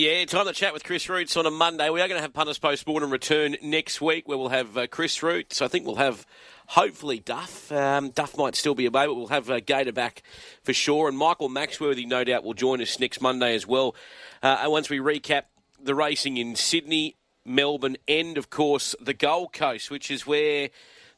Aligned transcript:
Yeah, 0.00 0.24
time 0.24 0.46
to 0.46 0.54
chat 0.54 0.72
with 0.72 0.82
Chris 0.82 1.10
Roots 1.10 1.36
on 1.36 1.44
a 1.44 1.50
Monday. 1.50 1.90
We 1.90 2.00
are 2.00 2.08
going 2.08 2.16
to 2.16 2.22
have 2.22 2.32
punters 2.32 2.58
post 2.58 2.88
and 2.88 3.12
return 3.12 3.58
next 3.60 4.00
week, 4.00 4.26
where 4.26 4.38
we'll 4.38 4.48
have 4.48 4.78
uh, 4.78 4.86
Chris 4.86 5.22
Roots. 5.22 5.60
I 5.60 5.68
think 5.68 5.84
we'll 5.84 5.96
have 5.96 6.24
hopefully 6.68 7.18
Duff. 7.18 7.70
Um, 7.70 8.08
Duff 8.08 8.38
might 8.38 8.56
still 8.56 8.74
be 8.74 8.86
away, 8.86 9.06
but 9.06 9.14
we'll 9.14 9.26
have 9.26 9.50
uh, 9.50 9.60
Gator 9.60 9.92
back 9.92 10.22
for 10.62 10.72
sure. 10.72 11.06
And 11.06 11.18
Michael 11.18 11.50
Maxworthy, 11.50 12.06
no 12.06 12.24
doubt, 12.24 12.44
will 12.44 12.54
join 12.54 12.80
us 12.80 12.98
next 12.98 13.20
Monday 13.20 13.54
as 13.54 13.66
well. 13.66 13.94
Uh, 14.42 14.64
once 14.68 14.88
we 14.88 15.00
recap 15.00 15.42
the 15.78 15.94
racing 15.94 16.38
in 16.38 16.56
Sydney, 16.56 17.18
Melbourne, 17.44 17.98
and 18.08 18.38
of 18.38 18.48
course 18.48 18.94
the 19.02 19.12
Gold 19.12 19.52
Coast, 19.52 19.90
which 19.90 20.10
is 20.10 20.26
where 20.26 20.70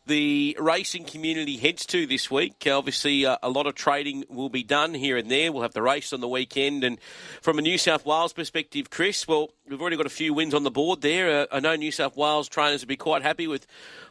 the 0.06 0.56
racing 0.58 1.04
community 1.04 1.56
heads 1.56 1.86
to 1.86 2.06
this 2.06 2.30
week. 2.30 2.66
Obviously, 2.66 3.24
uh, 3.24 3.36
a 3.42 3.48
lot 3.48 3.66
of 3.66 3.74
trading 3.74 4.24
will 4.28 4.48
be 4.48 4.62
done 4.62 4.94
here 4.94 5.16
and 5.16 5.30
there. 5.30 5.52
We'll 5.52 5.62
have 5.62 5.74
the 5.74 5.82
race 5.82 6.12
on 6.12 6.20
the 6.20 6.28
weekend. 6.28 6.84
And 6.84 7.00
from 7.40 7.58
a 7.58 7.62
New 7.62 7.78
South 7.78 8.04
Wales 8.04 8.32
perspective, 8.32 8.90
Chris, 8.90 9.28
well, 9.28 9.50
we've 9.68 9.80
already 9.80 9.96
got 9.96 10.06
a 10.06 10.10
few 10.10 10.34
wins 10.34 10.54
on 10.54 10.64
the 10.64 10.70
board 10.70 11.00
there. 11.02 11.42
Uh, 11.42 11.46
I 11.52 11.60
know 11.60 11.76
New 11.76 11.92
South 11.92 12.16
Wales 12.16 12.48
trainers 12.48 12.82
would 12.82 12.88
be 12.88 12.96
quite 12.96 13.22
happy 13.22 13.46
with 13.46 13.66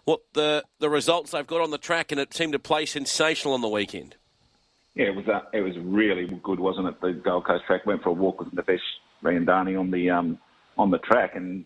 what 0.06 0.22
the, 0.34 0.64
the 0.80 0.90
results 0.90 1.32
they've 1.32 1.46
got 1.46 1.62
on 1.62 1.72
the 1.72 1.78
track, 1.78 2.12
and 2.12 2.20
it 2.20 2.34
seemed 2.34 2.54
to 2.54 2.60
play 2.60 2.86
sensational 2.86 3.54
on 3.54 3.62
the 3.62 3.70
weekend. 3.70 4.16
Yeah, 4.96 5.06
it 5.06 5.16
was 5.16 5.28
uh, 5.28 5.42
it 5.54 5.62
was 5.62 5.78
really 5.78 6.28
good, 6.44 6.60
wasn't 6.60 6.88
it? 6.88 7.00
The 7.00 7.14
Gold 7.14 7.46
Coast 7.46 7.64
track 7.66 7.86
went 7.86 8.04
for 8.04 8.10
a 8.10 8.14
walk 8.14 8.40
with 8.40 8.50
Navesh 8.54 8.80
Randani 9.24 9.80
on 9.80 9.90
the 9.90 10.10
um, 10.10 10.38
on 10.78 10.92
the 10.92 10.98
track, 10.98 11.36
and 11.36 11.66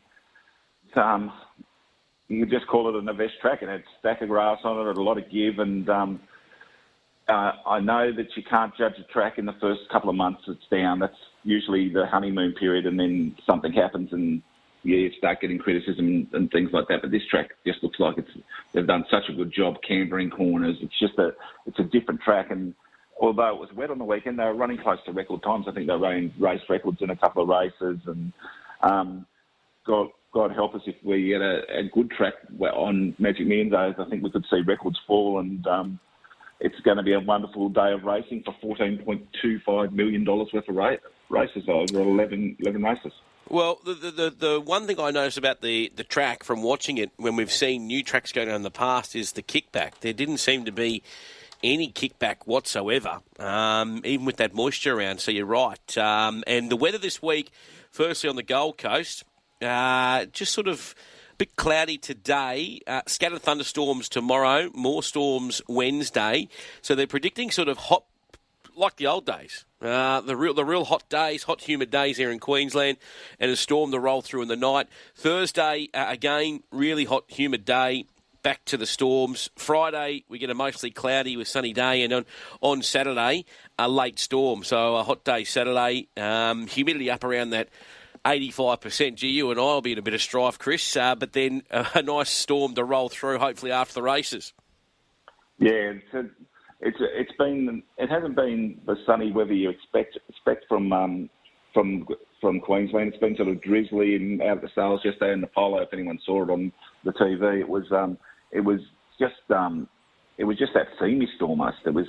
um, 0.95 1.31
you 2.27 2.45
could 2.45 2.51
just 2.51 2.67
call 2.67 2.89
it 2.89 2.95
a 2.95 3.01
Navesh 3.01 3.37
track. 3.41 3.61
It 3.61 3.69
had 3.69 3.83
stack 3.99 4.21
of 4.21 4.29
grass 4.29 4.59
on 4.63 4.79
it, 4.79 4.87
had 4.87 4.97
a 4.97 5.01
lot 5.01 5.17
of 5.17 5.29
give, 5.31 5.59
and 5.59 5.87
um, 5.89 6.19
uh, 7.27 7.51
I 7.67 7.79
know 7.79 8.11
that 8.15 8.27
you 8.35 8.43
can't 8.49 8.75
judge 8.77 8.93
a 8.99 9.11
track 9.11 9.37
in 9.37 9.45
the 9.45 9.55
first 9.61 9.81
couple 9.91 10.09
of 10.09 10.15
months 10.15 10.41
it's 10.47 10.67
down. 10.71 10.99
That's 10.99 11.13
usually 11.43 11.91
the 11.91 12.05
honeymoon 12.05 12.53
period, 12.53 12.85
and 12.85 12.99
then 12.99 13.35
something 13.47 13.71
happens, 13.73 14.09
and 14.11 14.41
yeah, 14.83 14.97
you 14.97 15.11
start 15.17 15.41
getting 15.41 15.57
criticism 15.57 16.27
and 16.33 16.51
things 16.51 16.69
like 16.71 16.87
that. 16.89 17.01
But 17.01 17.11
this 17.11 17.23
track 17.29 17.49
just 17.65 17.83
looks 17.83 17.99
like 17.99 18.17
it's 18.17 18.29
they've 18.73 18.85
done 18.85 19.05
such 19.09 19.23
a 19.29 19.33
good 19.33 19.51
job 19.51 19.75
cambering 19.87 20.31
corners. 20.31 20.77
It's 20.81 20.99
just 20.99 21.17
a 21.19 21.31
it's 21.65 21.79
a 21.79 21.83
different 21.83 22.21
track, 22.21 22.51
and 22.51 22.73
although 23.19 23.49
it 23.49 23.59
was 23.59 23.69
wet 23.75 23.89
on 23.91 23.97
the 23.97 24.03
weekend, 24.03 24.39
they 24.39 24.43
were 24.43 24.55
running 24.55 24.77
close 24.77 24.99
to 25.05 25.11
record 25.11 25.43
times. 25.43 25.65
I 25.67 25.71
think 25.71 25.87
they 25.87 25.93
running 25.93 26.33
race 26.39 26.61
records 26.69 26.97
in 27.01 27.09
a 27.11 27.15
couple 27.15 27.43
of 27.43 27.49
races, 27.49 27.99
and 28.05 28.31
um, 28.81 29.25
got 29.85 30.11
God 30.35 30.51
help 30.51 30.75
us 30.75 30.81
if 30.85 30.95
we 31.01 31.29
get 31.29 31.41
a, 31.41 31.61
a 31.79 31.83
good 31.93 32.11
track 32.11 32.33
on 32.59 33.15
Magic 33.17 33.47
Millions 33.47 33.71
days. 33.71 33.95
I 33.97 34.09
think 34.09 34.21
we 34.21 34.29
could 34.29 34.45
see 34.51 34.59
records 34.67 34.99
fall, 35.07 35.39
and 35.39 35.65
um, 35.65 35.99
it's 36.59 36.77
going 36.81 36.97
to 36.97 37.03
be 37.03 37.13
a 37.13 37.21
wonderful 37.21 37.69
day 37.69 37.93
of 37.93 38.03
racing 38.03 38.43
for 38.43 38.53
$14.25 38.61 39.93
million 39.93 40.25
worth 40.25 40.53
of 40.53 40.75
races 41.29 41.63
over 41.69 42.01
11, 42.01 42.57
11 42.59 42.83
races. 42.83 43.13
Well, 43.47 43.79
the, 43.85 43.93
the, 43.93 44.35
the 44.37 44.59
one 44.59 44.87
thing 44.87 44.99
I 44.99 45.11
noticed 45.11 45.37
about 45.37 45.61
the, 45.61 45.89
the 45.95 46.03
track 46.03 46.43
from 46.43 46.63
watching 46.63 46.97
it 46.97 47.11
when 47.15 47.37
we've 47.37 47.51
seen 47.51 47.87
new 47.87 48.03
tracks 48.03 48.33
going 48.33 48.49
down 48.49 48.57
in 48.57 48.63
the 48.63 48.71
past 48.71 49.15
is 49.15 49.31
the 49.31 49.43
kickback. 49.43 49.99
There 50.01 50.13
didn't 50.13 50.39
seem 50.39 50.65
to 50.65 50.71
be 50.73 51.01
any 51.63 51.89
kickback 51.89 52.37
whatsoever, 52.45 53.21
um, 53.39 54.01
even 54.03 54.25
with 54.25 54.35
that 54.37 54.53
moisture 54.53 54.97
around. 54.97 55.21
So 55.21 55.31
you're 55.31 55.45
right. 55.45 55.97
Um, 55.97 56.43
and 56.45 56.69
the 56.69 56.75
weather 56.75 56.97
this 56.97 57.21
week, 57.21 57.51
firstly 57.89 58.29
on 58.29 58.35
the 58.35 58.43
Gold 58.43 58.77
Coast, 58.77 59.23
uh, 59.65 60.25
just 60.25 60.53
sort 60.53 60.67
of 60.67 60.95
a 61.31 61.35
bit 61.37 61.55
cloudy 61.55 61.97
today. 61.97 62.79
Uh, 62.87 63.01
scattered 63.07 63.41
thunderstorms 63.41 64.07
tomorrow. 64.07 64.69
More 64.73 65.03
storms 65.03 65.61
Wednesday. 65.67 66.47
So 66.81 66.95
they're 66.95 67.07
predicting 67.07 67.51
sort 67.51 67.67
of 67.67 67.77
hot, 67.77 68.05
like 68.75 68.95
the 68.97 69.07
old 69.07 69.25
days. 69.25 69.65
Uh, 69.81 70.21
the 70.21 70.35
real, 70.35 70.53
the 70.53 70.65
real 70.65 70.85
hot 70.85 71.07
days, 71.09 71.43
hot 71.43 71.61
humid 71.61 71.91
days 71.91 72.17
here 72.17 72.31
in 72.31 72.39
Queensland, 72.39 72.97
and 73.39 73.51
a 73.51 73.55
storm 73.55 73.91
to 73.91 73.99
roll 73.99 74.21
through 74.21 74.41
in 74.41 74.47
the 74.47 74.55
night. 74.55 74.87
Thursday 75.15 75.89
uh, 75.93 76.05
again, 76.07 76.63
really 76.71 77.05
hot 77.05 77.25
humid 77.27 77.65
day. 77.65 78.05
Back 78.41 78.63
to 78.65 78.77
the 78.77 78.85
storms. 78.85 79.49
Friday 79.55 80.23
we 80.29 80.37
get 80.37 80.51
a 80.51 80.53
mostly 80.53 80.91
cloudy 80.91 81.35
with 81.35 81.47
sunny 81.47 81.73
day, 81.73 82.03
and 82.03 82.13
on 82.13 82.25
on 82.61 82.83
Saturday 82.83 83.43
a 83.79 83.89
late 83.89 84.19
storm. 84.19 84.63
So 84.63 84.95
a 84.97 85.03
hot 85.03 85.23
day 85.23 85.43
Saturday. 85.43 86.07
Um, 86.15 86.67
humidity 86.67 87.09
up 87.09 87.23
around 87.23 87.49
that 87.51 87.69
85%. 88.25 89.15
Gee, 89.15 89.27
you 89.27 89.51
and 89.51 89.59
I 89.59 89.63
will 89.63 89.81
be 89.81 89.91
in 89.91 89.99
a 89.99 90.01
bit 90.01 90.15
of 90.15 90.21
strife, 90.21 90.57
Chris, 90.57 90.97
uh, 90.97 91.15
but 91.15 91.33
then 91.33 91.61
a, 91.69 91.85
a, 91.95 92.01
nice 92.01 92.29
storm 92.29 92.73
to 92.73 92.83
roll 92.83 93.07
through, 93.07 93.37
hopefully 93.37 93.71
after 93.71 93.93
the 93.93 94.01
races. 94.01 94.53
Yeah, 95.59 95.71
it's 95.71 96.13
a, 96.13 96.25
it's 96.81 96.99
a, 96.99 97.19
it's 97.19 97.31
been 97.37 97.83
it 97.97 98.09
hasn't 98.09 98.35
been 98.35 98.81
the 98.85 98.95
sunny 99.05 99.31
weather 99.31 99.53
you 99.53 99.69
expect 99.69 100.17
expect 100.27 100.65
from 100.67 100.91
um, 100.91 101.29
from 101.73 102.07
from 102.41 102.59
Queensland. 102.59 103.13
It's 103.13 103.21
been 103.21 103.35
sort 103.37 103.47
of 103.47 103.61
drizzly 103.61 104.15
and 104.15 104.41
out 104.41 104.57
of 104.57 104.61
the 104.61 104.69
sales 104.75 105.01
yesterday 105.05 105.33
in 105.33 105.41
the 105.41 105.47
polo. 105.47 105.81
If 105.81 105.93
anyone 105.93 106.19
saw 106.25 106.43
it 106.43 106.49
on 106.49 106.71
the 107.03 107.13
TV, 107.13 107.61
it 107.61 107.69
was 107.69 107.89
um, 107.91 108.17
it 108.51 108.61
was 108.61 108.81
just 109.19 109.49
um, 109.55 109.87
it 110.37 110.43
was 110.43 110.57
just 110.57 110.73
that 110.73 110.87
seamy 110.99 111.29
storm. 111.37 111.61
It 111.85 111.93
was 111.93 112.07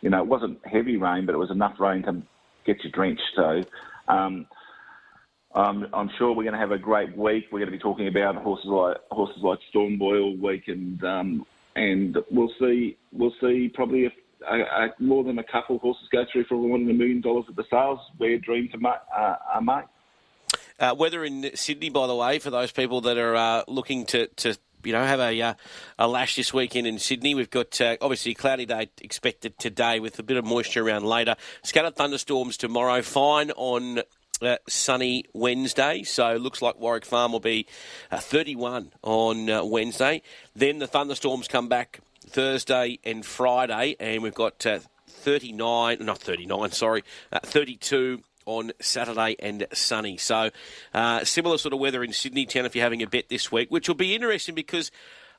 you 0.00 0.10
know 0.10 0.22
it 0.22 0.26
wasn't 0.26 0.58
heavy 0.66 0.96
rain, 0.96 1.26
but 1.26 1.34
it 1.34 1.38
was 1.38 1.50
enough 1.50 1.78
rain 1.78 2.02
to 2.04 2.22
get 2.64 2.82
you 2.82 2.90
drenched. 2.90 3.22
So. 3.36 3.62
Um, 4.08 4.46
um, 5.58 5.88
I'm 5.92 6.08
sure 6.18 6.32
we're 6.32 6.44
going 6.44 6.54
to 6.54 6.60
have 6.60 6.70
a 6.70 6.78
great 6.78 7.16
week. 7.16 7.46
We're 7.50 7.58
going 7.58 7.72
to 7.72 7.76
be 7.76 7.82
talking 7.82 8.06
about 8.06 8.36
horses 8.36 8.66
like 8.66 8.96
horses 9.10 9.42
like 9.42 9.58
Storm 9.70 9.98
Boy 9.98 10.30
week, 10.40 10.68
and 10.68 11.02
um, 11.02 11.46
and 11.74 12.16
we'll 12.30 12.52
see 12.60 12.96
we'll 13.12 13.34
see 13.40 13.68
probably 13.74 14.04
if 14.04 14.12
a, 14.48 14.54
a, 14.54 14.88
more 15.00 15.24
than 15.24 15.38
a 15.40 15.44
couple 15.44 15.78
horses 15.80 16.06
go 16.12 16.24
through 16.32 16.44
for 16.44 16.56
one 16.56 16.88
a 16.88 16.94
million 16.94 17.20
dollars 17.20 17.46
at 17.48 17.56
the 17.56 17.64
sales. 17.68 17.98
Where 18.18 18.38
dreams 18.38 18.70
are, 18.72 19.00
uh, 19.16 19.36
are 19.54 19.60
made. 19.60 19.84
Uh, 20.78 20.94
weather 20.96 21.24
in 21.24 21.50
Sydney, 21.56 21.90
by 21.90 22.06
the 22.06 22.14
way, 22.14 22.38
for 22.38 22.50
those 22.50 22.70
people 22.70 23.00
that 23.00 23.18
are 23.18 23.34
uh, 23.34 23.62
looking 23.66 24.06
to, 24.06 24.28
to 24.28 24.56
you 24.84 24.92
know, 24.92 25.04
have 25.04 25.18
a 25.18 25.42
uh, 25.42 25.54
a 25.98 26.06
lash 26.06 26.36
this 26.36 26.54
weekend 26.54 26.86
in 26.86 27.00
Sydney. 27.00 27.34
We've 27.34 27.50
got 27.50 27.80
uh, 27.80 27.96
obviously 28.00 28.30
a 28.30 28.36
cloudy 28.36 28.64
day 28.64 28.90
expected 29.00 29.58
today 29.58 29.98
with 29.98 30.20
a 30.20 30.22
bit 30.22 30.36
of 30.36 30.44
moisture 30.44 30.86
around 30.86 31.04
later. 31.04 31.34
Scattered 31.64 31.96
thunderstorms 31.96 32.56
tomorrow. 32.56 33.02
Fine 33.02 33.50
on 33.56 34.02
uh, 34.42 34.56
sunny 34.68 35.24
Wednesday. 35.32 36.02
So 36.02 36.34
looks 36.36 36.62
like 36.62 36.78
Warwick 36.78 37.04
Farm 37.04 37.32
will 37.32 37.40
be 37.40 37.66
uh, 38.10 38.18
31 38.18 38.92
on 39.02 39.50
uh, 39.50 39.64
Wednesday. 39.64 40.22
Then 40.54 40.78
the 40.78 40.86
thunderstorms 40.86 41.48
come 41.48 41.68
back 41.68 42.00
Thursday 42.26 42.98
and 43.04 43.24
Friday, 43.24 43.96
and 43.98 44.22
we've 44.22 44.34
got 44.34 44.64
uh, 44.66 44.80
39, 45.06 45.98
not 46.00 46.18
39, 46.18 46.70
sorry, 46.70 47.04
uh, 47.32 47.40
32 47.42 48.22
on 48.46 48.72
Saturday 48.80 49.36
and 49.40 49.66
sunny. 49.72 50.16
So 50.16 50.50
uh, 50.94 51.24
similar 51.24 51.58
sort 51.58 51.74
of 51.74 51.80
weather 51.80 52.02
in 52.02 52.12
Sydney 52.12 52.46
town 52.46 52.64
if 52.64 52.74
you're 52.74 52.84
having 52.84 53.02
a 53.02 53.06
bet 53.06 53.28
this 53.28 53.52
week, 53.52 53.70
which 53.70 53.88
will 53.88 53.94
be 53.94 54.14
interesting 54.14 54.54
because 54.54 54.90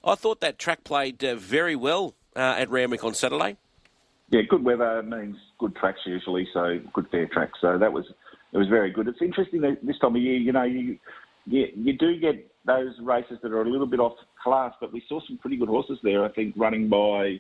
I 0.04 0.16
thought 0.16 0.42
that 0.42 0.60
track 0.60 0.84
played 0.84 1.22
very 1.22 1.76
well 1.76 2.14
at 2.36 2.70
Randwick 2.70 3.04
on 3.04 3.14
Saturday. 3.16 3.58
Yeah, 4.32 4.42
good 4.48 4.64
weather 4.64 5.02
means 5.02 5.38
good 5.58 5.76
tracks 5.76 6.02
usually, 6.06 6.48
so 6.54 6.80
good 6.94 7.10
fair 7.10 7.26
tracks. 7.26 7.58
So 7.62 7.80
that 7.80 7.92
was 7.92 8.06
it 8.52 8.58
was 8.58 8.68
very 8.68 8.92
good. 8.92 9.08
It's 9.08 9.22
interesting 9.22 9.62
that 9.62 9.78
this 9.84 9.98
time 10.00 10.16
of 10.16 10.22
year, 10.22 10.38
you 10.38 10.52
know, 10.52 10.64
you, 10.64 10.98
you 11.46 11.68
you 11.76 11.98
do 11.98 12.20
get 12.20 12.50
those 12.66 12.94
races 13.02 13.38
that 13.42 13.52
are 13.52 13.62
a 13.62 13.70
little 13.70 13.88
bit 13.88 14.00
off 14.00 14.14
class, 14.44 14.74
but 14.80 14.92
we 14.92 15.04
saw 15.08 15.20
some 15.28 15.38
pretty 15.38 15.58
good 15.58 15.70
horses 15.70 15.98
there. 16.04 16.24
I 16.26 16.30
think 16.30 16.54
running 16.58 16.90
by 16.90 17.40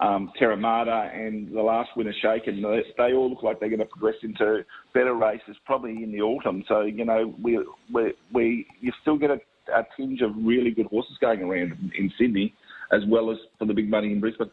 um, 0.00 0.30
Terramata 0.40 1.14
and 1.14 1.52
the 1.54 1.62
last 1.62 1.90
winner 1.96 2.12
Shaken. 2.22 2.62
They, 2.62 3.12
all 3.12 3.30
look 3.30 3.42
like 3.42 3.60
they're 3.60 3.68
going 3.68 3.80
to 3.80 3.86
progress 3.86 4.14
into 4.22 4.64
better 4.94 5.14
races 5.14 5.56
probably 5.64 6.02
in 6.02 6.12
the 6.12 6.20
autumn. 6.20 6.64
So 6.68 6.82
you 6.82 7.04
know, 7.04 7.34
we 7.42 7.58
we, 7.92 8.12
we 8.32 8.66
you 8.80 8.92
still 9.02 9.16
get 9.16 9.30
a, 9.30 9.38
a 9.74 9.86
tinge 9.96 10.20
of 10.22 10.30
really 10.36 10.70
good 10.70 10.86
horses 10.86 11.16
going 11.20 11.42
around 11.42 11.92
in 11.96 12.12
Sydney, 12.18 12.54
as 12.92 13.02
well 13.08 13.30
as 13.30 13.38
for 13.58 13.66
the 13.66 13.74
big 13.74 13.90
money 13.90 14.12
in 14.12 14.20
Brisbane. 14.20 14.50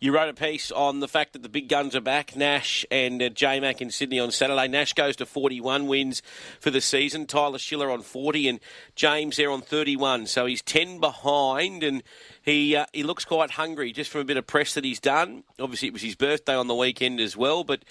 You 0.00 0.14
wrote 0.14 0.28
a 0.28 0.34
piece 0.34 0.70
on 0.70 1.00
the 1.00 1.08
fact 1.08 1.32
that 1.32 1.42
the 1.42 1.48
big 1.48 1.68
guns 1.68 1.96
are 1.96 2.00
back, 2.00 2.36
Nash 2.36 2.86
and 2.88 3.20
uh, 3.20 3.30
J 3.30 3.58
Mac 3.58 3.82
in 3.82 3.90
Sydney 3.90 4.20
on 4.20 4.30
Saturday. 4.30 4.68
Nash 4.68 4.92
goes 4.92 5.16
to 5.16 5.26
41 5.26 5.88
wins 5.88 6.22
for 6.60 6.70
the 6.70 6.80
season. 6.80 7.26
Tyler 7.26 7.58
Schiller 7.58 7.90
on 7.90 8.02
40 8.02 8.46
and 8.46 8.60
James 8.94 9.38
there 9.38 9.50
on 9.50 9.60
31. 9.60 10.26
So 10.26 10.46
he's 10.46 10.62
10 10.62 11.00
behind 11.00 11.82
and 11.82 12.04
he 12.40 12.76
uh, 12.76 12.86
he 12.92 13.02
looks 13.02 13.24
quite 13.24 13.50
hungry 13.50 13.90
just 13.90 14.08
from 14.08 14.20
a 14.20 14.24
bit 14.24 14.36
of 14.36 14.46
press 14.46 14.74
that 14.74 14.84
he's 14.84 15.00
done. 15.00 15.42
Obviously, 15.58 15.88
it 15.88 15.94
was 15.94 16.02
his 16.02 16.14
birthday 16.14 16.54
on 16.54 16.68
the 16.68 16.76
weekend 16.76 17.18
as 17.18 17.36
well, 17.36 17.64
but 17.64 17.82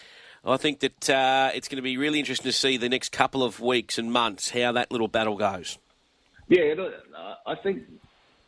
I 0.46 0.56
think 0.56 0.80
that 0.80 1.10
uh, 1.10 1.52
it's 1.54 1.68
going 1.68 1.76
to 1.76 1.82
be 1.82 1.98
really 1.98 2.20
interesting 2.20 2.50
to 2.50 2.58
see 2.58 2.78
the 2.78 2.88
next 2.88 3.12
couple 3.12 3.44
of 3.44 3.60
weeks 3.60 3.98
and 3.98 4.14
months 4.14 4.52
how 4.52 4.72
that 4.72 4.94
little 4.94 5.10
battle 5.10 5.36
goes. 5.36 5.78
Yeah, 6.48 6.74
I 7.46 7.56
think 7.56 7.84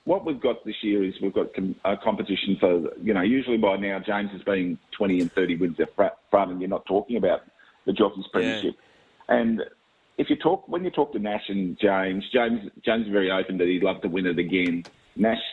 what 0.09 0.25
we've 0.25 0.41
got 0.41 0.65
this 0.65 0.81
year 0.81 1.03
is 1.03 1.13
we've 1.21 1.35
got 1.35 1.49
a 1.55 1.75
uh, 1.87 1.95
competition 2.03 2.57
for, 2.59 2.89
you 2.99 3.13
know, 3.13 3.21
usually 3.21 3.57
by 3.57 3.77
now 3.77 3.99
James 3.99 4.31
has 4.31 4.41
been 4.41 4.75
20 4.97 5.19
and 5.21 5.31
30 5.33 5.57
wins 5.57 5.79
at 5.79 5.95
front 5.95 6.49
and 6.49 6.59
you're 6.59 6.67
not 6.67 6.83
talking 6.87 7.15
about 7.15 7.41
the 7.85 7.93
Jockeys 7.93 8.25
Premiership. 8.33 8.73
Yeah. 9.29 9.35
And 9.35 9.61
if 10.17 10.31
you 10.31 10.35
talk, 10.35 10.67
when 10.67 10.83
you 10.83 10.89
talk 10.89 11.11
to 11.13 11.19
Nash 11.19 11.43
and 11.49 11.77
James, 11.79 12.23
James, 12.33 12.71
James 12.83 13.05
is 13.05 13.11
very 13.11 13.29
open 13.29 13.59
that 13.59 13.67
he'd 13.67 13.83
love 13.83 14.01
to 14.01 14.07
win 14.07 14.25
it 14.25 14.39
again. 14.39 14.83
Nash 15.15 15.43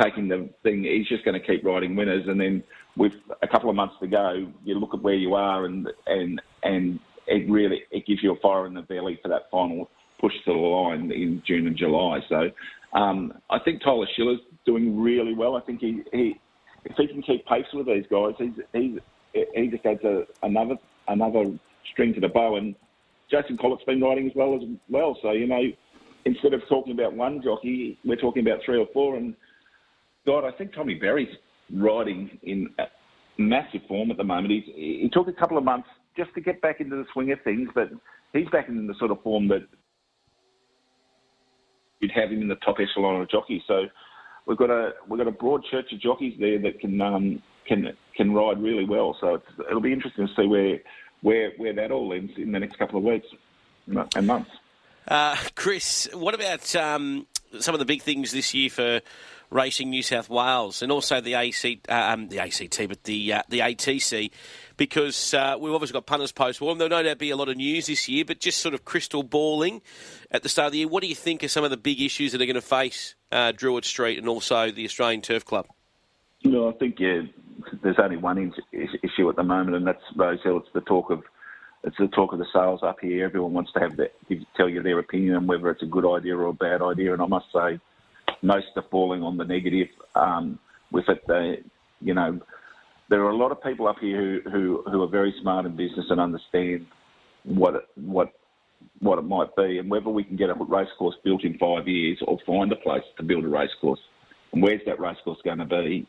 taking 0.00 0.26
the 0.26 0.50
thing, 0.64 0.82
he's 0.82 1.06
just 1.06 1.24
going 1.24 1.40
to 1.40 1.46
keep 1.46 1.64
riding 1.64 1.94
winners. 1.94 2.26
And 2.26 2.40
then 2.40 2.64
with 2.96 3.14
a 3.40 3.46
couple 3.46 3.70
of 3.70 3.76
months 3.76 3.94
to 4.00 4.08
go, 4.08 4.48
you 4.64 4.80
look 4.80 4.94
at 4.94 5.02
where 5.02 5.14
you 5.14 5.34
are 5.34 5.64
and, 5.64 5.88
and, 6.08 6.42
and 6.64 6.98
it 7.28 7.48
really 7.48 7.84
it 7.92 8.04
gives 8.04 8.20
you 8.20 8.32
a 8.32 8.40
fire 8.40 8.66
in 8.66 8.74
the 8.74 8.82
belly 8.82 9.20
for 9.22 9.28
that 9.28 9.48
final 9.48 9.88
push 10.18 10.34
to 10.44 10.52
the 10.52 10.58
line 10.58 11.12
in 11.12 11.40
June 11.46 11.68
and 11.68 11.76
July. 11.76 12.20
So 12.28 12.50
um, 12.92 13.32
I 13.50 13.58
think 13.58 13.82
Tyler 13.82 14.06
Schiller's 14.16 14.40
doing 14.66 15.00
really 15.00 15.34
well. 15.34 15.56
I 15.56 15.60
think 15.60 15.80
he, 15.80 16.02
he 16.12 16.34
if 16.84 16.96
he 16.96 17.06
can 17.06 17.22
keep 17.22 17.46
pace 17.46 17.64
with 17.72 17.86
these 17.86 18.04
guys, 18.10 18.34
he's, 18.38 18.52
he's 18.72 18.98
he 19.54 19.68
just 19.68 19.84
adds 19.86 20.04
a, 20.04 20.24
another 20.42 20.76
another 21.08 21.44
string 21.92 22.12
to 22.14 22.20
the 22.20 22.28
bow. 22.28 22.56
And 22.56 22.74
Jason 23.30 23.56
Collett's 23.56 23.84
been 23.84 24.00
riding 24.00 24.26
as 24.26 24.32
well 24.34 24.54
as 24.54 24.62
well. 24.88 25.16
So 25.22 25.32
you 25.32 25.46
know, 25.46 25.62
instead 26.24 26.52
of 26.54 26.60
talking 26.68 26.92
about 26.92 27.14
one 27.14 27.42
jockey, 27.42 27.98
we're 28.04 28.16
talking 28.16 28.46
about 28.46 28.60
three 28.64 28.78
or 28.78 28.86
four. 28.92 29.16
And 29.16 29.34
God, 30.26 30.44
I 30.44 30.52
think 30.56 30.74
Tommy 30.74 30.94
Berry's 30.94 31.34
riding 31.74 32.38
in 32.42 32.68
massive 33.38 33.80
form 33.88 34.10
at 34.10 34.18
the 34.18 34.24
moment. 34.24 34.52
He's, 34.52 34.74
he 34.74 35.10
took 35.12 35.28
a 35.28 35.32
couple 35.32 35.56
of 35.56 35.64
months 35.64 35.88
just 36.16 36.34
to 36.34 36.40
get 36.40 36.60
back 36.60 36.80
into 36.80 36.96
the 36.96 37.04
swing 37.12 37.32
of 37.32 37.38
things, 37.42 37.70
but 37.74 37.90
he's 38.34 38.48
back 38.50 38.68
in 38.68 38.86
the 38.86 38.94
sort 38.98 39.10
of 39.10 39.22
form 39.22 39.48
that 39.48 39.62
you'd 42.02 42.10
have 42.10 42.30
him 42.30 42.42
in 42.42 42.48
the 42.48 42.56
top 42.56 42.76
echelon 42.80 43.20
of 43.22 43.30
jockeys. 43.30 43.62
So 43.66 43.86
we've 44.44 44.58
got 44.58 44.70
a 44.70 44.92
we've 45.08 45.18
got 45.18 45.28
a 45.28 45.32
broad 45.32 45.64
church 45.64 45.92
of 45.92 46.00
jockeys 46.00 46.34
there 46.38 46.58
that 46.58 46.80
can 46.80 47.00
um, 47.00 47.42
can 47.66 47.96
can 48.16 48.34
ride 48.34 48.60
really 48.60 48.84
well. 48.84 49.16
So 49.20 49.40
it'll 49.68 49.80
be 49.80 49.92
interesting 49.92 50.26
to 50.26 50.34
see 50.34 50.46
where 50.46 50.80
where 51.22 51.52
where 51.56 51.72
that 51.72 51.90
all 51.90 52.12
ends 52.12 52.32
in 52.36 52.52
the 52.52 52.58
next 52.58 52.78
couple 52.78 52.98
of 52.98 53.04
weeks 53.04 53.28
and 53.86 54.26
months. 54.26 54.50
Uh, 55.08 55.36
Chris, 55.54 56.08
what 56.12 56.34
about 56.34 56.76
um, 56.76 57.26
some 57.58 57.74
of 57.74 57.78
the 57.78 57.84
big 57.84 58.02
things 58.02 58.30
this 58.30 58.54
year 58.54 58.70
for 58.70 59.00
Racing 59.50 59.90
New 59.90 60.02
South 60.02 60.30
Wales 60.30 60.82
and 60.82 60.90
also 60.90 61.20
the 61.20 61.34
AC, 61.34 61.80
uh, 61.88 61.92
um, 61.92 62.28
the 62.28 62.38
ACT, 62.38 62.88
but 62.88 63.04
the 63.04 63.34
uh, 63.34 63.42
the 63.48 63.60
ATC, 63.60 64.30
because 64.82 65.32
uh, 65.32 65.56
we've 65.60 65.72
obviously 65.72 65.92
got 65.92 66.06
punters 66.06 66.32
post 66.32 66.60
warm. 66.60 66.76
There'll 66.76 66.90
no 66.90 67.04
doubt 67.04 67.18
be 67.18 67.30
a 67.30 67.36
lot 67.36 67.48
of 67.48 67.56
news 67.56 67.86
this 67.86 68.08
year, 68.08 68.24
but 68.24 68.40
just 68.40 68.60
sort 68.60 68.74
of 68.74 68.84
crystal 68.84 69.22
balling 69.22 69.80
at 70.32 70.42
the 70.42 70.48
start 70.48 70.66
of 70.66 70.72
the 70.72 70.78
year. 70.78 70.88
What 70.88 71.04
do 71.04 71.08
you 71.08 71.14
think 71.14 71.44
are 71.44 71.48
some 71.48 71.62
of 71.62 71.70
the 71.70 71.76
big 71.76 72.00
issues 72.00 72.32
that 72.32 72.42
are 72.42 72.46
going 72.46 72.56
to 72.56 72.60
face 72.60 73.14
uh, 73.30 73.52
Druitt 73.52 73.84
Street 73.84 74.18
and 74.18 74.28
also 74.28 74.72
the 74.72 74.84
Australian 74.84 75.20
Turf 75.20 75.44
Club? 75.44 75.68
No, 76.42 76.68
I 76.68 76.72
think 76.72 76.98
yeah, 76.98 77.22
there's 77.80 78.00
only 78.02 78.16
one 78.16 78.52
issue 78.72 79.30
at 79.30 79.36
the 79.36 79.44
moment, 79.44 79.76
and 79.76 79.86
that's 79.86 80.02
Rosehill. 80.16 80.56
It's 80.56 80.72
the 80.74 80.80
talk 80.80 81.10
of 81.10 81.22
it's 81.84 81.96
the 81.98 82.08
talk 82.08 82.32
of 82.32 82.40
the 82.40 82.46
sales 82.52 82.82
up 82.82 82.98
here. 83.00 83.24
Everyone 83.24 83.52
wants 83.52 83.70
to 83.74 83.78
have 83.78 83.96
that, 83.98 84.12
tell 84.56 84.68
you 84.68 84.82
their 84.82 84.98
opinion 84.98 85.36
on 85.36 85.46
whether 85.46 85.70
it's 85.70 85.84
a 85.84 85.86
good 85.86 86.12
idea 86.12 86.36
or 86.36 86.46
a 86.46 86.52
bad 86.52 86.82
idea. 86.82 87.12
And 87.12 87.22
I 87.22 87.26
must 87.26 87.46
say, 87.52 87.78
most 88.42 88.66
are 88.74 88.84
falling 88.90 89.22
on 89.22 89.36
the 89.36 89.44
negative 89.44 89.90
um, 90.16 90.58
with 90.90 91.08
it. 91.08 91.24
They, 91.28 91.62
you 92.00 92.14
know, 92.14 92.40
there 93.12 93.22
are 93.22 93.28
a 93.28 93.36
lot 93.36 93.52
of 93.52 93.62
people 93.62 93.86
up 93.86 93.98
here 94.00 94.40
who, 94.42 94.50
who, 94.50 94.82
who 94.90 95.02
are 95.02 95.06
very 95.06 95.34
smart 95.42 95.66
in 95.66 95.76
business 95.76 96.06
and 96.08 96.18
understand 96.18 96.86
what 97.44 97.74
it, 97.74 97.82
what 97.96 98.32
what 99.00 99.18
it 99.18 99.22
might 99.22 99.54
be, 99.54 99.78
and 99.78 99.90
whether 99.90 100.08
we 100.08 100.24
can 100.24 100.34
get 100.36 100.48
a 100.48 100.54
racecourse 100.54 101.14
built 101.22 101.44
in 101.44 101.58
five 101.58 101.86
years 101.86 102.18
or 102.26 102.38
find 102.46 102.72
a 102.72 102.76
place 102.76 103.02
to 103.18 103.22
build 103.22 103.44
a 103.44 103.48
racecourse. 103.48 104.00
And 104.52 104.62
where's 104.62 104.80
that 104.86 104.98
racecourse 104.98 105.38
going 105.44 105.58
to 105.58 105.66
be? 105.66 106.06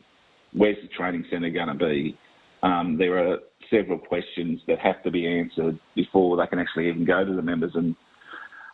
Where's 0.54 0.78
the 0.82 0.88
training 0.88 1.26
centre 1.30 1.50
going 1.50 1.68
to 1.68 1.74
be? 1.74 2.18
Um, 2.62 2.96
there 2.98 3.18
are 3.18 3.38
several 3.70 3.98
questions 3.98 4.60
that 4.66 4.78
have 4.78 5.02
to 5.02 5.10
be 5.10 5.26
answered 5.26 5.78
before 5.94 6.36
they 6.38 6.46
can 6.46 6.58
actually 6.58 6.88
even 6.88 7.04
go 7.04 7.24
to 7.24 7.34
the 7.34 7.42
members. 7.42 7.72
And, 7.74 7.94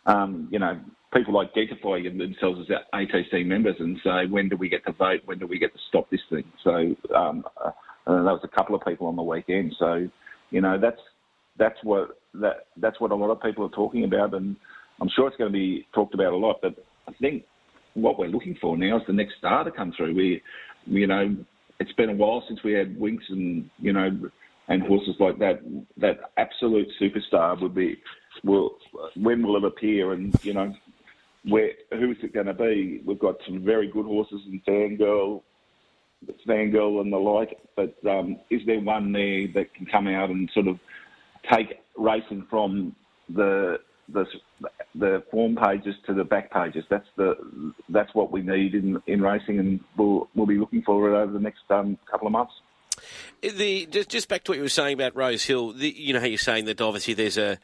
um, 0.05 0.47
you 0.51 0.59
know, 0.59 0.79
people 1.13 1.37
identify 1.39 2.01
themselves 2.01 2.61
as 2.61 2.77
ATC 2.93 3.45
members 3.45 3.75
and 3.79 3.99
say, 4.03 4.25
when 4.27 4.49
do 4.49 4.55
we 4.55 4.69
get 4.69 4.85
to 4.85 4.93
vote? 4.93 5.21
When 5.25 5.37
do 5.37 5.47
we 5.47 5.59
get 5.59 5.73
to 5.73 5.79
stop 5.89 6.09
this 6.09 6.21
thing? 6.29 6.45
So 6.63 6.95
um, 7.13 7.43
uh, 8.07 8.23
that 8.23 8.23
was 8.23 8.41
a 8.43 8.55
couple 8.55 8.75
of 8.75 8.81
people 8.85 9.07
on 9.07 9.15
the 9.15 9.23
weekend. 9.23 9.75
So, 9.79 10.07
you 10.49 10.61
know, 10.61 10.79
that's 10.79 11.01
that's 11.57 11.77
what 11.83 12.19
that 12.35 12.67
that's 12.77 12.99
what 12.99 13.11
a 13.11 13.15
lot 13.15 13.29
of 13.29 13.41
people 13.41 13.65
are 13.65 13.69
talking 13.69 14.03
about, 14.03 14.33
and 14.33 14.55
I'm 14.99 15.09
sure 15.15 15.27
it's 15.27 15.37
going 15.37 15.51
to 15.51 15.57
be 15.57 15.87
talked 15.93 16.13
about 16.13 16.33
a 16.33 16.37
lot. 16.37 16.59
But 16.61 16.75
I 17.07 17.13
think 17.19 17.43
what 17.93 18.17
we're 18.17 18.27
looking 18.27 18.57
for 18.61 18.77
now 18.77 18.97
is 18.97 19.03
the 19.07 19.13
next 19.13 19.35
star 19.37 19.63
to 19.63 19.71
come 19.71 19.93
through. 19.95 20.15
We, 20.15 20.41
you 20.85 21.07
know, 21.07 21.35
it's 21.79 21.91
been 21.93 22.09
a 22.09 22.13
while 22.13 22.43
since 22.47 22.63
we 22.63 22.73
had 22.73 22.97
Winx 22.97 23.19
and 23.29 23.69
you 23.79 23.93
know 23.93 24.29
and 24.67 24.83
horses 24.83 25.15
like 25.19 25.39
that. 25.39 25.59
That 25.97 26.31
absolute 26.37 26.87
superstar 26.99 27.61
would 27.61 27.75
be. 27.75 27.97
Will 28.43 28.77
when 29.15 29.45
will 29.45 29.57
it 29.57 29.65
appear? 29.65 30.13
And 30.13 30.33
you 30.43 30.53
know, 30.53 30.73
where 31.45 31.71
who 31.91 32.11
is 32.11 32.17
it 32.23 32.33
going 32.33 32.45
to 32.47 32.53
be? 32.53 33.01
We've 33.05 33.19
got 33.19 33.35
some 33.45 33.63
very 33.63 33.91
good 33.91 34.05
horses 34.05 34.41
in 34.47 34.61
Fangirl, 34.67 35.41
Fangirl 36.47 37.01
and 37.01 37.11
the 37.11 37.17
like. 37.17 37.57
But 37.75 37.95
um, 38.09 38.37
is 38.49 38.61
there 38.65 38.79
one 38.79 39.11
there 39.11 39.47
that 39.53 39.73
can 39.73 39.85
come 39.85 40.07
out 40.07 40.29
and 40.29 40.49
sort 40.53 40.67
of 40.67 40.79
take 41.51 41.79
racing 41.97 42.45
from 42.49 42.95
the 43.29 43.79
the 44.09 44.25
the 44.95 45.23
form 45.31 45.55
pages 45.55 45.95
to 46.05 46.13
the 46.13 46.23
back 46.23 46.51
pages. 46.51 46.83
That's 46.89 47.07
the 47.15 47.35
that's 47.89 48.13
what 48.13 48.31
we 48.31 48.41
need 48.41 48.75
in 48.75 49.01
in 49.07 49.21
racing, 49.21 49.59
and 49.59 49.79
we'll 49.97 50.29
we'll 50.35 50.45
be 50.45 50.57
looking 50.57 50.81
for 50.81 51.09
it 51.09 51.17
over 51.17 51.31
the 51.31 51.39
next 51.39 51.61
um, 51.69 51.97
couple 52.09 52.27
of 52.27 52.33
months. 52.33 52.53
The 53.41 53.85
just 53.87 54.09
just 54.09 54.27
back 54.27 54.43
to 54.43 54.51
what 54.51 54.57
you 54.57 54.63
were 54.63 54.69
saying 54.69 54.93
about 54.93 55.15
Rosehill. 55.15 55.73
The, 55.73 55.89
you 55.89 56.13
know 56.13 56.19
how 56.19 56.25
you're 56.25 56.37
saying 56.37 56.65
that 56.65 56.81
obviously 56.81 57.13
there's 57.13 57.37
a 57.37 57.57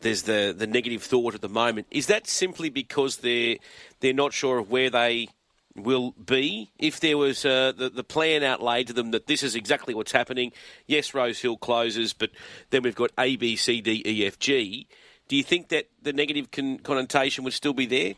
there's 0.00 0.22
the 0.22 0.54
the 0.56 0.66
negative 0.66 1.02
thought 1.02 1.34
at 1.34 1.40
the 1.40 1.48
moment. 1.48 1.86
Is 1.90 2.06
that 2.06 2.26
simply 2.26 2.68
because 2.68 3.18
they're 3.18 3.56
they're 4.00 4.12
not 4.12 4.32
sure 4.32 4.58
of 4.58 4.70
where 4.70 4.90
they 4.90 5.28
will 5.76 6.12
be 6.12 6.70
if 6.78 7.00
there 7.00 7.18
was 7.18 7.44
uh, 7.44 7.72
the, 7.76 7.88
the 7.90 8.04
plan 8.04 8.42
outlaid 8.42 8.88
to 8.88 8.92
them 8.92 9.10
that 9.12 9.26
this 9.26 9.42
is 9.42 9.54
exactly 9.54 9.94
what's 9.94 10.12
happening. 10.12 10.52
Yes, 10.86 11.14
Rosehill 11.14 11.56
closes, 11.56 12.12
but 12.12 12.30
then 12.70 12.82
we've 12.82 12.94
got 12.94 13.10
A, 13.18 13.36
B, 13.36 13.56
C, 13.56 13.80
D, 13.80 14.02
E, 14.04 14.26
F, 14.26 14.38
G. 14.38 14.86
Do 15.28 15.36
you 15.36 15.42
think 15.42 15.68
that 15.68 15.88
the 16.02 16.12
negative 16.12 16.50
con- 16.50 16.78
connotation 16.78 17.44
would 17.44 17.52
still 17.52 17.72
be 17.72 17.86
there? 17.86 18.14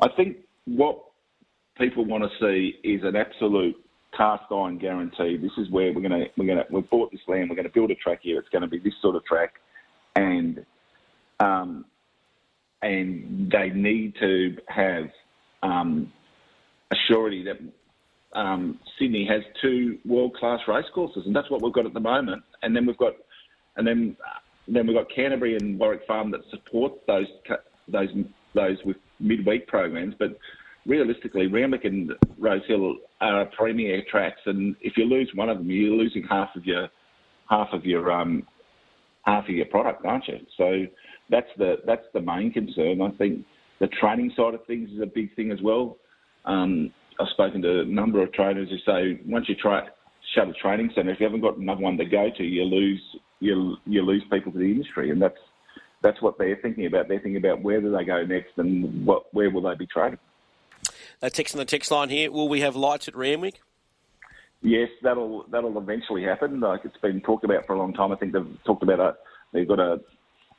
I 0.00 0.08
think 0.08 0.38
what 0.64 0.98
people 1.78 2.04
want 2.04 2.24
to 2.24 2.30
see 2.40 2.78
is 2.82 3.02
an 3.04 3.16
absolute 3.16 3.76
cast 4.16 4.44
iron 4.50 4.78
guarantee. 4.78 5.36
This 5.36 5.52
is 5.56 5.70
where 5.70 5.92
we're 5.92 6.06
going 6.06 6.10
to 6.10 6.26
we're 6.36 6.46
going 6.46 6.58
to 6.58 6.66
we've 6.70 6.88
bought 6.90 7.10
this 7.12 7.20
land. 7.28 7.48
We're 7.48 7.56
going 7.56 7.68
to 7.68 7.72
build 7.72 7.90
a 7.90 7.94
track 7.94 8.20
here. 8.22 8.38
It's 8.38 8.48
going 8.48 8.62
to 8.62 8.68
be 8.68 8.78
this 8.78 8.94
sort 9.00 9.16
of 9.16 9.24
track, 9.24 9.54
and 10.16 10.64
um, 11.40 11.84
and 12.82 13.50
they 13.50 13.70
need 13.70 14.14
to 14.20 14.56
have 14.68 15.10
um, 15.62 16.12
a 16.92 16.94
surety 17.08 17.44
that 17.44 18.38
um, 18.38 18.78
Sydney 18.98 19.26
has 19.26 19.42
two 19.60 19.98
world-class 20.04 20.60
racecourses, 20.68 21.24
and 21.26 21.34
that's 21.34 21.50
what 21.50 21.62
we've 21.62 21.72
got 21.72 21.86
at 21.86 21.94
the 21.94 22.00
moment. 22.00 22.42
And 22.62 22.74
then 22.76 22.86
we've 22.86 22.96
got, 22.96 23.14
and 23.76 23.86
then 23.86 24.16
then 24.68 24.86
we've 24.86 24.96
got 24.96 25.06
Canterbury 25.14 25.56
and 25.56 25.78
Warwick 25.78 26.02
Farm 26.06 26.30
that 26.30 26.40
support 26.50 26.92
those 27.06 27.26
those 27.88 28.08
those 28.54 28.78
with 28.84 28.96
midweek 29.18 29.66
programs. 29.66 30.14
But 30.18 30.38
realistically, 30.86 31.46
Randwick 31.46 31.84
and 31.84 32.12
Rosehill 32.38 32.96
are 33.20 33.46
premier 33.46 34.02
tracks, 34.10 34.40
and 34.46 34.76
if 34.80 34.96
you 34.96 35.04
lose 35.04 35.30
one 35.34 35.48
of 35.48 35.58
them, 35.58 35.70
you're 35.70 35.96
losing 35.96 36.24
half 36.24 36.50
of 36.54 36.64
your 36.64 36.88
half 37.48 37.68
of 37.72 37.84
your 37.84 38.12
um, 38.12 38.46
half 39.22 39.44
of 39.44 39.50
your 39.50 39.66
product, 39.66 40.04
aren't 40.04 40.28
you? 40.28 40.38
So 40.56 40.86
that's 41.28 41.50
the 41.58 41.76
that's 41.86 42.06
the 42.14 42.20
main 42.20 42.52
concern. 42.52 43.02
I 43.02 43.10
think 43.10 43.44
the 43.80 43.88
training 43.88 44.32
side 44.36 44.54
of 44.54 44.64
things 44.66 44.90
is 44.90 45.00
a 45.00 45.06
big 45.06 45.34
thing 45.34 45.50
as 45.50 45.60
well. 45.60 45.96
Um, 46.44 46.92
I've 47.20 47.28
spoken 47.28 47.62
to 47.62 47.80
a 47.80 47.84
number 47.84 48.22
of 48.22 48.32
trainers 48.32 48.68
who 48.68 48.78
say 48.78 49.20
once 49.26 49.48
you 49.48 49.54
try 49.54 49.88
shut 50.34 50.48
a 50.48 50.52
training 50.54 50.90
centre, 50.94 51.10
if 51.10 51.20
you 51.20 51.26
haven't 51.26 51.40
got 51.40 51.56
another 51.56 51.80
one 51.80 51.96
to 51.98 52.04
go 52.04 52.30
to, 52.36 52.44
you 52.44 52.64
lose 52.64 53.02
you 53.40 53.76
you 53.86 54.02
lose 54.02 54.22
people 54.30 54.52
to 54.52 54.58
the 54.58 54.64
industry, 54.64 55.10
and 55.10 55.20
that's 55.20 55.38
that's 56.02 56.20
what 56.22 56.38
they're 56.38 56.56
thinking 56.56 56.86
about. 56.86 57.08
They're 57.08 57.20
thinking 57.20 57.36
about 57.36 57.62
where 57.62 57.80
do 57.80 57.92
they 57.92 58.04
go 58.04 58.24
next 58.24 58.52
and 58.56 59.06
what 59.06 59.32
where 59.34 59.50
will 59.50 59.62
they 59.62 59.74
be 59.74 59.86
training. 59.86 60.18
A 61.20 61.30
text 61.30 61.54
on 61.54 61.58
the 61.58 61.64
text 61.64 61.90
line 61.90 62.08
here: 62.08 62.30
Will 62.30 62.48
we 62.48 62.60
have 62.60 62.76
lights 62.76 63.08
at 63.08 63.16
Randwick? 63.16 63.60
Yes, 64.62 64.88
that'll 65.02 65.44
that'll 65.50 65.76
eventually 65.78 66.24
happen. 66.24 66.60
Like 66.60 66.80
it's 66.84 66.96
been 66.98 67.20
talked 67.20 67.44
about 67.44 67.66
for 67.66 67.74
a 67.74 67.78
long 67.78 67.92
time. 67.92 68.12
I 68.12 68.16
think 68.16 68.32
they've 68.32 68.58
talked 68.64 68.82
about 68.82 69.00
a 69.00 69.16
they've 69.52 69.68
got 69.68 69.80
a 69.80 70.00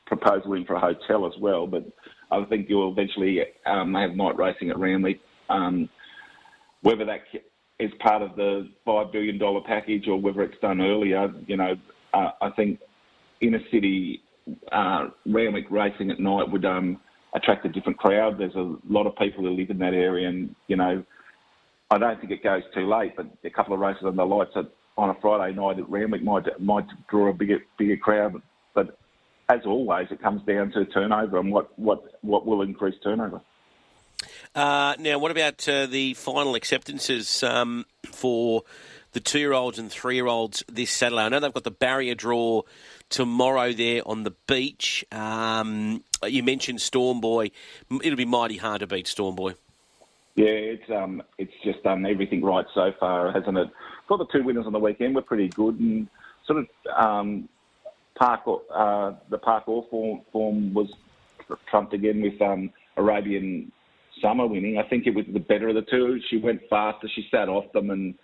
proposal 0.06 0.54
in 0.54 0.66
for 0.66 0.76
a 0.76 0.80
hotel 0.80 1.26
as 1.26 1.34
well. 1.40 1.68
But 1.68 1.86
I 2.32 2.44
think 2.46 2.70
you'll 2.70 2.92
eventually 2.92 3.42
um, 3.66 3.94
have 3.94 4.16
night 4.16 4.38
racing 4.38 4.70
at 4.70 4.78
Randwick. 4.78 5.20
Um, 5.50 5.90
whether 6.82 7.06
that 7.06 7.22
is 7.80 7.92
part 8.00 8.22
of 8.22 8.36
the 8.36 8.70
five 8.86 9.12
billion 9.12 9.38
dollar 9.38 9.62
package 9.62 10.08
or 10.08 10.20
whether 10.20 10.42
it's 10.44 10.60
done 10.62 10.82
earlier, 10.82 11.34
you 11.48 11.58
know, 11.58 11.76
uh, 12.14 12.32
I 12.42 12.50
think 12.52 12.80
inner 13.42 13.62
city 13.72 14.22
uh, 14.72 15.10
Randwick 15.26 15.66
racing 15.70 16.12
at 16.12 16.20
night 16.20 16.52
would 16.52 16.66
um, 16.66 17.00
attract 17.36 17.66
a 17.66 17.70
different 17.70 17.98
crowd. 17.98 18.38
There's 18.38 18.56
a 18.56 18.76
lot 18.88 19.08
of 19.08 19.16
people 19.16 19.44
who 19.44 19.52
live 19.52 19.70
in 19.70 19.80
that 19.80 19.94
area, 19.94 20.28
and 20.28 20.56
you 20.68 20.76
know, 20.76 21.04
I 21.90 21.98
don't 21.98 22.20
think 22.20 22.32
it 22.32 22.44
goes 22.44 22.64
too 22.74 22.88
late. 22.88 23.16
But 23.16 23.28
a 23.44 23.50
couple 23.50 23.74
of 23.74 23.80
races 23.80 24.04
the 24.04 24.26
lights 24.26 24.52
on 24.98 25.10
a 25.10 25.16
Friday 25.22 25.56
night 25.56 25.80
at 25.80 25.90
Randwick 25.90 26.24
might 26.24 26.60
might 26.60 26.88
draw 27.10 27.30
a 27.30 27.34
bigger 27.34 27.60
bigger 27.78 27.98
crowd. 27.98 28.42
But 28.74 28.98
as 29.50 29.62
always, 29.66 30.08
it 30.12 30.22
comes 30.22 30.42
down 30.46 30.72
to 30.72 30.86
turnover 30.86 31.40
and 31.40 31.52
what 31.52 31.78
what 31.78 32.04
what 32.22 32.46
will 32.46 32.62
increase 32.62 32.96
turnover. 33.04 33.42
Uh, 34.56 34.96
now, 35.00 35.18
what 35.18 35.32
about 35.32 35.68
uh, 35.68 35.86
the 35.88 36.14
final 36.14 36.56
acceptances 36.56 37.42
um, 37.44 37.86
for 38.06 38.64
the 39.14 39.20
two-year-olds 39.20 39.80
and 39.80 39.92
three-year-olds 39.92 40.64
this 40.68 40.92
Saturday. 40.92 41.22
I 41.22 41.30
know 41.30 41.40
they've 41.40 41.54
got 41.54 41.64
the 41.64 41.72
barrier 41.72 42.16
draw 42.16 42.64
tomorrow 43.10 43.72
there 43.72 44.02
on 44.06 44.24
the 44.24 44.34
beach. 44.48 45.06
Um, 45.12 46.04
you 46.26 46.44
mentioned 46.44 46.82
Storm 46.82 47.22
Boy. 47.22 47.52
It'll 48.04 48.18
be 48.18 48.26
mighty 48.26 48.58
hard 48.58 48.82
to 48.82 48.88
beat 48.88 49.08
Storm 49.08 49.36
Boy. 49.36 49.54
Yeah, 50.36 50.48
it's 50.48 50.90
um, 50.90 51.22
it's 51.38 51.54
just 51.64 51.84
done 51.84 52.08
everything 52.08 52.44
right 52.44 52.66
so 52.74 52.92
far, 53.00 53.32
hasn't 53.32 53.56
it? 53.56 53.70
Got 54.08 54.18
the 54.18 54.26
two 54.26 54.44
winners 54.44 54.66
on 54.66 54.74
the 54.74 54.80
weekend 54.80 55.14
were 55.14 55.22
pretty 55.22 55.48
good, 55.50 55.80
and 55.80 56.08
sort 56.48 56.60
of 56.60 56.68
um, 56.96 57.48
Park 58.16 58.42
uh, 58.74 59.14
the 59.30 59.38
Park 59.38 59.68
All 59.68 59.86
form, 59.92 60.22
form 60.32 60.74
was 60.74 60.92
trumped 61.68 61.94
again 61.94 62.22
with 62.22 62.42
um, 62.42 62.72
Arabian 62.98 63.72
Summer 64.22 64.48
winning. 64.48 64.78
I 64.78 64.88
think 64.88 65.08
it 65.08 65.16
was 65.16 65.26
the 65.32 65.40
better 65.40 65.70
of 65.70 65.76
the 65.76 65.82
two. 65.90 66.20
She 66.30 66.38
went 66.38 66.62
faster. 66.70 67.08
She 67.16 67.28
sat 67.32 67.50
off 67.50 67.72
them, 67.74 67.90
and 67.90 68.16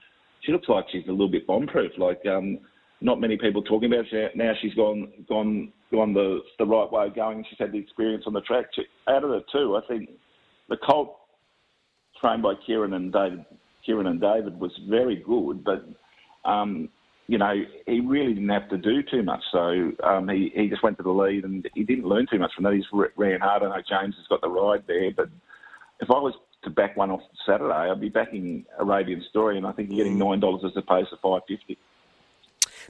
she 0.41 0.51
looks 0.51 0.69
like 0.69 0.85
she's 0.91 1.07
a 1.07 1.11
little 1.11 1.29
bit 1.29 1.47
bomb-proof. 1.47 1.93
Like 1.97 2.21
um, 2.25 2.59
not 3.01 3.19
many 3.19 3.37
people 3.37 3.61
talking 3.61 3.91
about 3.91 4.07
her 4.11 4.29
now. 4.35 4.53
She's 4.61 4.73
gone 4.73 5.11
gone 5.27 5.71
gone 5.91 6.13
the 6.13 6.39
the 6.57 6.65
right 6.65 6.91
way 6.91 7.07
of 7.07 7.15
going. 7.15 7.45
She's 7.49 7.59
had 7.59 7.71
the 7.71 7.79
experience 7.79 8.25
on 8.27 8.33
the 8.33 8.41
track. 8.41 8.65
She, 8.75 8.83
out 9.07 9.23
of 9.23 9.29
the 9.29 9.41
two, 9.51 9.75
I 9.77 9.87
think 9.87 10.09
the 10.69 10.77
Colt 10.77 11.17
trained 12.21 12.43
by 12.43 12.53
Ciaron 12.67 12.95
and 12.95 13.11
David 13.11 13.45
Ciaron 13.87 14.07
and 14.07 14.21
David 14.21 14.59
was 14.59 14.71
very 14.89 15.15
good, 15.15 15.63
but 15.63 15.85
um, 16.49 16.89
you 17.27 17.37
know, 17.37 17.53
he 17.85 17.99
really 17.99 18.33
didn't 18.33 18.49
have 18.49 18.69
to 18.69 18.77
do 18.77 19.03
too 19.03 19.21
much. 19.21 19.41
So 19.51 19.91
um, 20.03 20.27
he, 20.29 20.51
he 20.55 20.67
just 20.67 20.81
went 20.81 20.97
to 20.97 21.03
the 21.03 21.11
lead 21.11 21.43
and 21.43 21.67
he 21.75 21.83
didn't 21.83 22.07
learn 22.07 22.25
too 22.29 22.39
much 22.39 22.51
from 22.55 22.63
that. 22.63 22.73
He 22.73 22.83
ran 23.17 23.39
hard. 23.39 23.61
I 23.61 23.69
know 23.69 23.83
James 23.87 24.15
has 24.17 24.27
got 24.27 24.41
the 24.41 24.49
ride 24.49 24.83
there, 24.87 25.11
but 25.15 25.29
if 25.99 26.09
I 26.09 26.19
was 26.19 26.33
to 26.63 26.69
back 26.69 26.97
one 26.97 27.11
off 27.11 27.21
Saturday, 27.45 27.73
I'd 27.73 28.01
be 28.01 28.09
backing 28.09 28.65
Arabian 28.77 29.23
Story, 29.29 29.57
and 29.57 29.65
I 29.65 29.71
think 29.71 29.89
you're 29.89 29.97
getting 29.97 30.17
mm. 30.17 30.29
nine 30.29 30.39
dollars 30.39 30.61
as 30.65 30.75
opposed 30.75 31.09
to 31.11 31.17
five 31.17 31.41
fifty. 31.47 31.77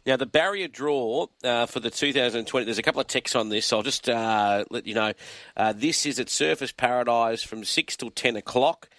Now, 0.05 0.15
the 0.15 0.25
barrier 0.25 0.67
draw 0.67 1.27
uh, 1.43 1.65
for 1.65 1.79
the 1.79 1.89
2020, 1.89 2.65
there's 2.65 2.77
a 2.77 2.81
couple 2.81 3.01
of 3.01 3.07
texts 3.07 3.35
on 3.35 3.49
this, 3.49 3.65
so 3.65 3.77
I'll 3.77 3.83
just 3.83 4.07
uh, 4.07 4.63
let 4.69 4.87
you 4.87 4.93
know. 4.93 5.13
Uh, 5.57 5.73
this 5.75 6.05
is 6.05 6.19
at 6.19 6.27
Surfers 6.27 6.75
Paradise 6.75 7.43
from 7.43 7.65
6 7.65 7.97
till 7.97 8.09
10 8.09 8.37
o'clock, 8.37 8.89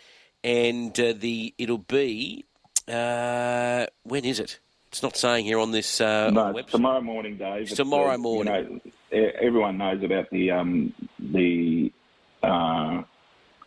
and 0.44 0.98
uh, 1.00 1.14
the 1.16 1.54
it'll 1.58 1.78
be. 1.78 2.44
Uh, 2.86 3.86
when 4.02 4.24
is 4.24 4.40
it? 4.40 4.58
It's 4.88 5.02
not 5.02 5.16
saying 5.16 5.44
here 5.44 5.58
on 5.58 5.70
this. 5.70 6.00
Uh, 6.00 6.30
no, 6.30 6.56
on 6.56 6.64
tomorrow 6.64 7.00
morning, 7.00 7.36
Dave. 7.36 7.62
It's 7.62 7.74
tomorrow 7.74 8.18
morning. 8.18 8.80
You 9.12 9.22
know, 9.22 9.30
everyone 9.40 9.78
knows 9.78 10.02
about 10.02 10.28
the 10.30 10.50
um, 10.50 10.92
the 11.20 11.92
uh, 11.94 11.99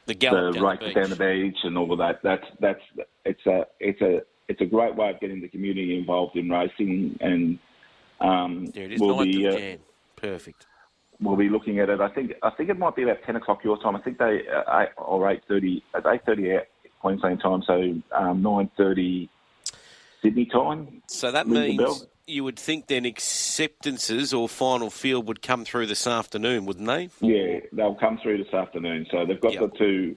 the, 0.06 0.14
the 0.14 0.62
race 0.62 0.80
down, 0.80 0.94
down 0.94 1.10
the 1.10 1.16
beach 1.16 1.58
and 1.64 1.78
all 1.78 1.92
of 1.92 2.00
that. 2.00 2.22
That's 2.24 2.46
that's 2.60 2.82
it's 3.26 3.46
a 3.46 3.66
it's 3.80 4.02
a 4.02 4.22
it's 4.48 4.62
a 4.62 4.66
great 4.66 4.96
way 4.96 5.10
of 5.10 5.20
getting 5.20 5.42
the 5.42 5.48
community 5.48 5.98
involved 5.98 6.36
in 6.36 6.50
racing, 6.50 7.18
and 7.22 7.60
um, 8.20 8.68
there 8.68 8.86
it 8.86 8.94
is. 8.94 9.02
We'll 9.02 9.24
be, 9.24 9.48
uh, 9.48 9.78
Perfect. 10.16 10.68
We'll 11.20 11.38
be 11.38 11.50
looking 11.50 11.80
at 11.80 11.90
it. 11.90 12.02
I 12.02 12.10
think 12.10 12.34
I 12.42 12.50
think 12.52 12.70
it 12.70 12.78
might 12.78 12.96
be 12.96 13.04
about 13.04 13.24
ten 13.26 13.36
o'clock 13.36 13.64
your 13.64 13.82
time. 13.82 13.96
I 13.96 14.02
think 14.02 14.18
they 14.18 14.42
uh, 14.48 14.80
eight 14.80 14.90
or 14.98 15.30
eight 15.30 15.42
thirty 15.48 15.84
at 15.94 16.06
eight 16.06 16.22
thirty 16.26 16.58
Queensland 17.00 17.42
time, 17.42 17.64
so 17.66 17.94
um, 18.12 18.42
nine 18.42 18.70
thirty 18.76 19.30
Sydney 20.22 20.46
time. 20.46 21.02
So 21.08 21.32
that 21.32 21.48
means 21.48 22.06
you 22.28 22.44
would 22.44 22.58
think 22.58 22.88
then 22.88 23.06
acceptances 23.06 24.34
or 24.34 24.48
final 24.48 24.90
field 24.90 25.28
would 25.28 25.42
come 25.42 25.66
through 25.66 25.88
this 25.88 26.08
afternoon, 26.08 26.66
wouldn't 26.66 26.88
they? 26.88 27.10
Yeah, 27.20 27.60
they'll 27.74 27.96
come 27.96 28.20
through 28.22 28.44
this 28.44 28.54
afternoon. 28.54 29.06
So 29.12 29.26
they've 29.26 29.40
got 29.40 29.54
yep. 29.54 29.72
the 29.72 29.78
two 29.78 30.16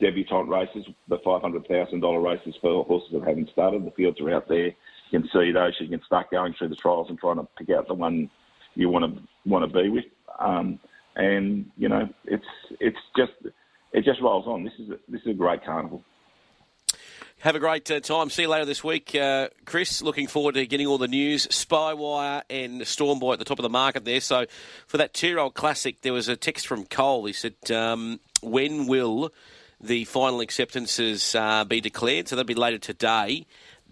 debutant 0.00 0.48
races, 0.48 0.84
the 1.08 1.18
$500,000 1.18 2.24
races 2.24 2.54
for 2.60 2.84
horses 2.84 3.08
that 3.12 3.26
haven't 3.26 3.50
started. 3.50 3.86
The 3.86 3.90
fields 3.92 4.20
are 4.20 4.34
out 4.34 4.48
there. 4.48 4.66
You 5.10 5.20
can 5.20 5.28
see 5.32 5.52
those. 5.52 5.74
You 5.80 5.88
can 5.88 6.02
start 6.04 6.30
going 6.30 6.54
through 6.54 6.68
the 6.68 6.76
trials 6.76 7.08
and 7.08 7.18
trying 7.18 7.36
to 7.36 7.48
pick 7.56 7.70
out 7.70 7.88
the 7.88 7.94
one 7.94 8.30
you 8.74 8.90
want 8.90 9.04
to 9.14 9.22
want 9.46 9.70
to 9.70 9.82
be 9.82 9.88
with. 9.88 10.04
Um, 10.38 10.78
and 11.14 11.70
you 11.78 11.88
know, 11.88 12.08
it's 12.24 12.44
it's 12.80 12.98
just 13.16 13.32
it 13.92 14.04
just 14.04 14.20
rolls 14.20 14.46
on. 14.46 14.64
This 14.64 14.72
is 14.78 14.90
a, 14.90 14.98
this 15.08 15.22
is 15.22 15.28
a 15.28 15.34
great 15.34 15.64
carnival. 15.64 16.02
Have 17.40 17.54
a 17.54 17.58
great 17.58 17.88
uh, 17.90 18.00
time. 18.00 18.30
See 18.30 18.42
you 18.42 18.48
later 18.48 18.64
this 18.64 18.82
week, 18.82 19.14
uh, 19.14 19.48
Chris. 19.66 20.00
Looking 20.00 20.26
forward 20.26 20.54
to 20.54 20.66
getting 20.66 20.86
all 20.86 20.96
the 20.96 21.06
news. 21.06 21.46
Spywire 21.48 22.42
and 22.48 22.86
Storm 22.86 23.18
Boy 23.18 23.34
at 23.34 23.38
the 23.38 23.44
top 23.44 23.58
of 23.58 23.62
the 23.62 23.68
market 23.68 24.06
there. 24.06 24.22
So, 24.22 24.46
for 24.86 24.96
that 24.96 25.12
two-year-old 25.12 25.52
classic, 25.52 26.00
there 26.00 26.14
was 26.14 26.28
a 26.28 26.36
text 26.36 26.66
from 26.66 26.86
Cole. 26.86 27.26
He 27.26 27.34
said, 27.34 27.70
um, 27.70 28.20
"When 28.42 28.86
will 28.86 29.34
the 29.78 30.06
final 30.06 30.40
acceptances 30.40 31.34
uh, 31.34 31.64
be 31.66 31.82
declared?" 31.82 32.26
So 32.26 32.36
that'll 32.36 32.46
be 32.46 32.54
later 32.54 32.78
today 32.78 33.44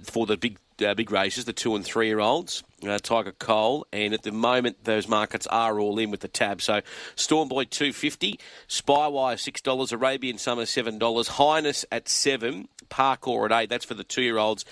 for 0.02 0.24
the 0.24 0.38
big 0.38 0.58
uh, 0.84 0.94
big 0.94 1.10
races, 1.10 1.44
the 1.44 1.52
two 1.52 1.76
and 1.76 1.84
three 1.84 2.06
year 2.06 2.20
olds, 2.20 2.64
uh, 2.88 2.98
Tiger 2.98 3.32
Cole, 3.32 3.86
and 3.92 4.14
at 4.14 4.22
the 4.22 4.32
moment 4.32 4.84
those 4.84 5.06
markets 5.06 5.46
are 5.48 5.78
all 5.78 5.98
in 5.98 6.10
with 6.10 6.20
the 6.20 6.28
tab. 6.28 6.62
So 6.62 6.80
Storm 7.14 7.50
Boy 7.50 7.64
two 7.64 7.92
fifty, 7.92 8.40
Spywire 8.68 9.38
six 9.38 9.60
dollars, 9.60 9.92
Arabian 9.92 10.38
Summer 10.38 10.64
seven 10.64 10.98
dollars, 10.98 11.28
Highness 11.28 11.84
at 11.92 12.08
seven, 12.08 12.68
Parkour 12.94 13.50
at 13.50 13.52
eight. 13.62 13.68
That's 13.68 13.84
for 13.84 13.94
the 13.94 14.04
two 14.04 14.22
year 14.22 14.38
olds. 14.38 14.64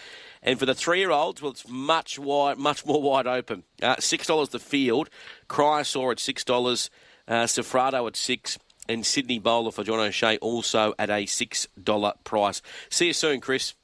And 0.44 0.58
for 0.58 0.66
the 0.66 0.74
three-year-olds, 0.74 1.40
well, 1.40 1.52
it's 1.52 1.68
much 1.68 2.18
wide, 2.18 2.58
much 2.58 2.84
more 2.84 3.00
wide 3.00 3.28
open. 3.28 3.62
Uh, 3.80 3.94
six 4.00 4.26
dollars 4.26 4.48
the 4.48 4.58
field, 4.58 5.08
Cryosaur 5.48 6.10
at 6.10 6.18
six 6.18 6.42
dollars, 6.42 6.90
uh, 7.28 7.44
Safrado 7.44 8.08
at 8.08 8.16
six, 8.16 8.58
and 8.88 9.06
Sydney 9.06 9.38
Bowler 9.38 9.70
for 9.70 9.84
John 9.84 10.00
O'Shea 10.00 10.38
also 10.38 10.94
at 10.98 11.10
a 11.10 11.26
six 11.26 11.68
dollar 11.80 12.14
price. 12.24 12.60
See 12.90 13.06
you 13.06 13.12
soon, 13.12 13.40
Chris. 13.40 13.74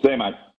See 0.00 0.10
you, 0.10 0.16
mate. 0.16 0.34